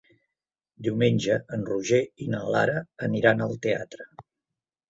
Diumenge 0.85 1.35
en 1.57 1.67
Roger 1.67 2.01
i 2.25 2.29
na 2.37 2.41
Lara 2.57 2.81
aniran 3.09 3.47
al 3.49 3.55
teatre. 3.67 4.09